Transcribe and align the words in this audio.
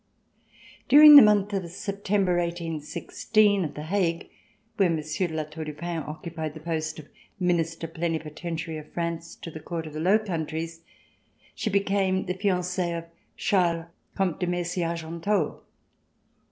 During 0.89 1.15
the 1.15 1.21
month 1.21 1.53
of 1.53 1.69
September, 1.69 2.39
18 2.39 2.81
16, 2.81 3.63
at 3.65 3.75
The 3.75 3.83
Hague, 3.83 4.31
where 4.77 4.89
Monsieur 4.89 5.27
de 5.27 5.35
La 5.35 5.43
Tour 5.43 5.65
du 5.65 5.73
Pin 5.75 6.01
occupied 6.07 6.55
the 6.55 6.59
post 6.59 6.97
of 6.97 7.07
Minister 7.39 7.87
Plenipo 7.87 8.31
tentiary 8.33 8.79
of 8.79 8.91
France 8.91 9.35
to 9.35 9.51
the 9.51 9.59
Court 9.59 9.85
of 9.85 9.93
the 9.93 9.99
Low 9.99 10.17
Countries, 10.17 10.81
she 11.53 11.69
became 11.69 12.25
the 12.25 12.33
fiancee 12.33 12.89
of 12.93 13.05
Charles, 13.37 13.85
Comte 14.15 14.39
de 14.39 14.47
Mercy 14.47 14.81
Argenteau. 14.83 15.59